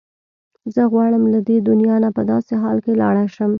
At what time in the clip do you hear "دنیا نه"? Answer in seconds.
1.69-2.09